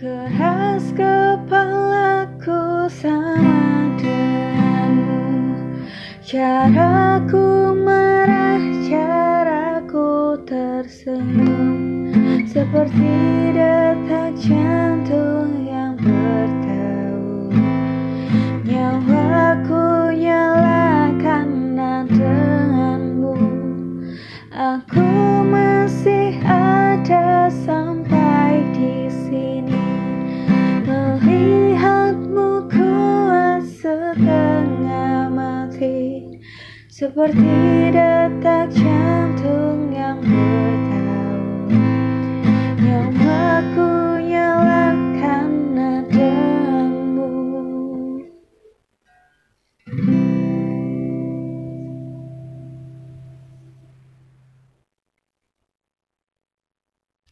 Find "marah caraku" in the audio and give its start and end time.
7.84-10.40